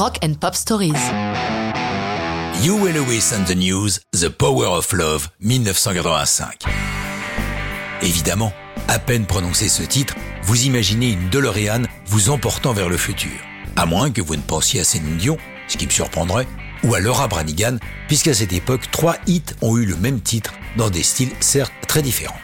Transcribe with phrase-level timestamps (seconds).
[0.00, 0.94] Rock and Pop Stories.
[2.62, 6.60] Huey Lewis and the News, The Power of Love, 1985.
[8.00, 8.50] Évidemment,
[8.88, 13.38] à peine prononcé ce titre, vous imaginez une DeLorean vous emportant vers le futur.
[13.76, 15.36] À moins que vous ne pensiez à Céline Dion,
[15.68, 16.48] ce qui me surprendrait,
[16.82, 17.76] ou à Laura Branigan,
[18.08, 22.00] puisqu'à cette époque, trois hits ont eu le même titre dans des styles certes très
[22.00, 22.40] différents.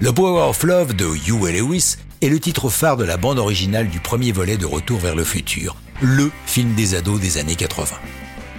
[0.00, 3.90] Le Power of Love de Huey Lewis est le titre phare de la bande originale
[3.90, 7.96] du premier volet de Retour vers le futur, le film des ados des années 80.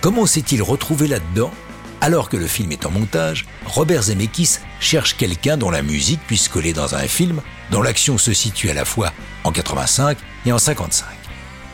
[0.00, 1.52] Comment s'est-il retrouvé là-dedans?
[2.00, 6.48] Alors que le film est en montage, Robert Zemeckis cherche quelqu'un dont la musique puisse
[6.48, 9.12] coller dans un film dont l'action se situe à la fois
[9.44, 11.06] en 85 et en 55.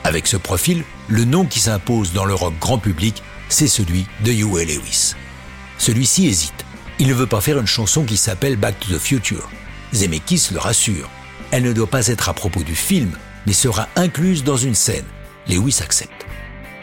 [0.04, 4.32] Avec ce profil, le nom qui s'impose dans le rock grand public, c'est celui de
[4.32, 5.14] Huey Lewis.
[5.78, 6.64] Celui-ci hésite.
[6.98, 9.50] Il ne veut pas faire une chanson qui s'appelle Back to the Future.
[9.92, 11.10] Zemeckis le rassure.
[11.50, 13.10] Elle ne doit pas être à propos du film,
[13.46, 15.06] mais sera incluse dans une scène.
[15.50, 16.26] Lewis accepte.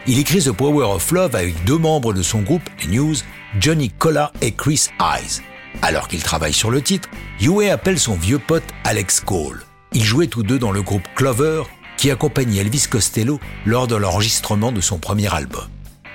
[0.08, 3.16] Il écrit The Power of Love avec deux membres de son groupe, les News,
[3.60, 5.42] Johnny Colla et Chris Eyes.
[5.82, 9.64] Alors qu'il travaille sur le titre, Huey appelle son vieux pote Alex Cole.
[9.94, 11.64] Ils jouaient tous deux dans le groupe Clover,
[11.98, 15.68] qui accompagnait Elvis Costello lors de l'enregistrement de son premier album.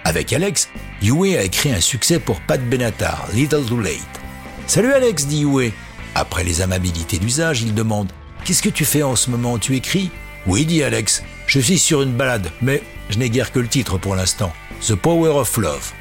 [0.05, 0.69] Avec Alex,
[1.01, 4.21] Huey a écrit un succès pour Pat Benatar, Little Too Late.
[4.67, 5.73] Salut Alex, dit Huey.
[6.15, 8.11] Après les amabilités d'usage, il demande
[8.45, 9.59] Qu'est-ce que tu fais en ce moment?
[9.59, 10.11] Tu écris?
[10.47, 11.23] Oui, dit Alex.
[11.47, 14.53] Je suis sur une balade, mais je n'ai guère que le titre pour l'instant.
[14.87, 15.93] The Power of Love.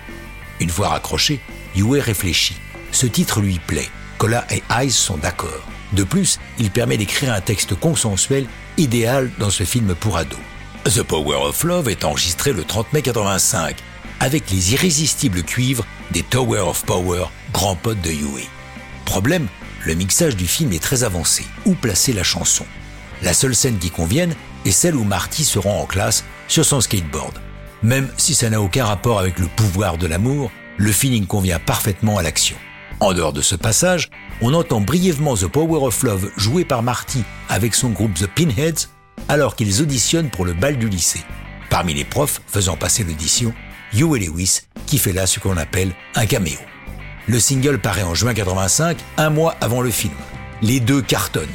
[0.60, 1.40] Une fois raccroché,
[1.76, 2.58] Huey réfléchit.
[2.92, 3.90] Ce titre lui plaît.
[4.18, 5.68] Cola et Ice sont d'accord.
[5.94, 10.40] De plus, il permet d'écrire un texte consensuel idéal dans ce film pour ados.
[10.86, 13.76] The Power of Love est enregistré le 30 mai 85
[14.20, 18.46] avec les irrésistibles cuivres des Tower of Power, grands potes de Huey.
[19.06, 19.48] Problème,
[19.86, 21.44] le mixage du film est très avancé.
[21.66, 22.66] Où placer la chanson?
[23.22, 26.82] La seule scène qui convienne est celle où Marty se rend en classe sur son
[26.82, 27.34] skateboard.
[27.84, 32.18] Même si ça n'a aucun rapport avec le pouvoir de l'amour, le feeling convient parfaitement
[32.18, 32.58] à l'action.
[33.00, 34.10] En dehors de ce passage,
[34.42, 38.90] on entend brièvement The Power of Love joué par Marty avec son groupe The Pinheads
[39.28, 41.24] alors qu'ils auditionnent pour le bal du lycée.
[41.70, 43.54] Parmi les profs faisant passer l'audition,
[43.94, 46.60] Huey Lewis qui fait là ce qu'on appelle un caméo.
[47.28, 50.14] Le single paraît en juin 85, un mois avant le film.
[50.62, 51.48] Les deux cartonnent.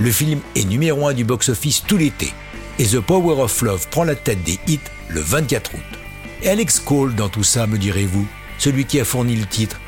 [0.00, 2.32] Le film est numéro un du box-office tout l'été.
[2.78, 5.98] Et The Power of Love prend la tête des hits le 24 août.
[6.44, 8.26] Alex Cole dans tout ça, me direz-vous,
[8.58, 9.80] celui qui a fourni le titre.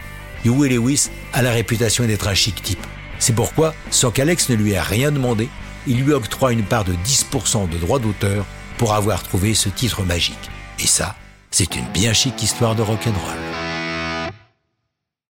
[0.44, 2.86] Huey Lewis a la réputation d'être un chic type.
[3.18, 5.48] C'est pourquoi, sans qu'Alex ne lui ait rien demandé,
[5.86, 8.44] il lui octroie une part de 10% de droits d'auteur
[8.78, 10.50] pour avoir trouvé ce titre magique.
[10.78, 11.16] Et ça,
[11.50, 13.55] c'est une bien chic histoire de rock'n'roll.